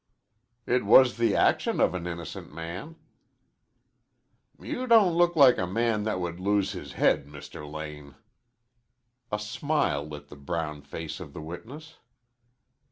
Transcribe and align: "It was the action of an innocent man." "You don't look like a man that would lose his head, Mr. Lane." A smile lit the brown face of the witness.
"It 0.65 0.83
was 0.83 1.17
the 1.17 1.35
action 1.35 1.79
of 1.79 1.93
an 1.93 2.07
innocent 2.07 2.51
man." 2.51 2.95
"You 4.59 4.87
don't 4.87 5.13
look 5.15 5.35
like 5.35 5.59
a 5.59 5.67
man 5.67 6.05
that 6.05 6.19
would 6.19 6.39
lose 6.39 6.71
his 6.71 6.93
head, 6.93 7.27
Mr. 7.27 7.71
Lane." 7.71 8.15
A 9.31 9.37
smile 9.37 10.03
lit 10.03 10.29
the 10.29 10.35
brown 10.35 10.81
face 10.81 11.19
of 11.19 11.33
the 11.33 11.41
witness. 11.41 11.97